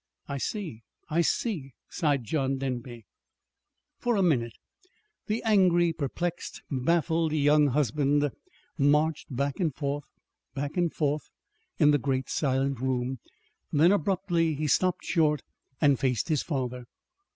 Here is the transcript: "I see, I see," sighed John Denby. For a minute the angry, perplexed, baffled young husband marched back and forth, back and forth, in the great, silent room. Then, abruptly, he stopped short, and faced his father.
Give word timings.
"I 0.27 0.39
see, 0.39 0.81
I 1.11 1.21
see," 1.21 1.73
sighed 1.87 2.23
John 2.23 2.57
Denby. 2.57 3.05
For 3.99 4.15
a 4.15 4.23
minute 4.23 4.53
the 5.27 5.43
angry, 5.43 5.93
perplexed, 5.93 6.63
baffled 6.71 7.33
young 7.33 7.67
husband 7.67 8.31
marched 8.79 9.27
back 9.35 9.59
and 9.59 9.75
forth, 9.75 10.05
back 10.55 10.75
and 10.75 10.91
forth, 10.91 11.29
in 11.77 11.91
the 11.91 11.99
great, 11.99 12.31
silent 12.31 12.79
room. 12.79 13.19
Then, 13.71 13.91
abruptly, 13.91 14.55
he 14.55 14.65
stopped 14.65 15.05
short, 15.05 15.43
and 15.79 15.99
faced 15.99 16.29
his 16.29 16.41
father. 16.41 16.85